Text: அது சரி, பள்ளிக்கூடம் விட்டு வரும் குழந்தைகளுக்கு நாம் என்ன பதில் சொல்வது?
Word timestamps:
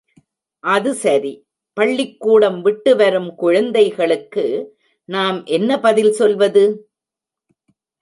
அது 0.63 0.91
சரி, 0.93 1.33
பள்ளிக்கூடம் 1.77 2.57
விட்டு 2.61 2.95
வரும் 2.95 3.29
குழந்தைகளுக்கு 3.35 4.47
நாம் 5.09 5.39
என்ன 5.51 5.79
பதில் 5.79 6.13
சொல்வது? 6.13 6.65